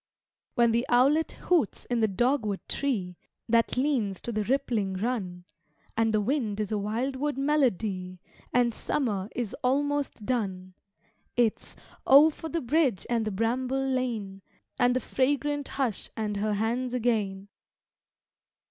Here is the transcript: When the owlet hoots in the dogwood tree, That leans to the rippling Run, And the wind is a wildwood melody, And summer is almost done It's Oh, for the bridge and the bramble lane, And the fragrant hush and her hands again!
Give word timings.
When 0.55 0.71
the 0.71 0.83
owlet 0.89 1.33
hoots 1.33 1.85
in 1.85 1.99
the 1.99 2.07
dogwood 2.07 2.67
tree, 2.67 3.17
That 3.47 3.77
leans 3.77 4.19
to 4.21 4.31
the 4.31 4.43
rippling 4.43 4.95
Run, 4.95 5.45
And 5.95 6.11
the 6.11 6.19
wind 6.21 6.59
is 6.59 6.71
a 6.71 6.77
wildwood 6.79 7.37
melody, 7.37 8.19
And 8.51 8.73
summer 8.73 9.29
is 9.35 9.55
almost 9.63 10.25
done 10.25 10.73
It's 11.35 11.75
Oh, 12.07 12.31
for 12.31 12.49
the 12.49 12.61
bridge 12.61 13.05
and 13.11 13.25
the 13.25 13.31
bramble 13.31 13.79
lane, 13.87 14.41
And 14.79 14.95
the 14.95 14.99
fragrant 14.99 15.67
hush 15.67 16.09
and 16.17 16.37
her 16.37 16.53
hands 16.55 16.95
again! 16.95 17.49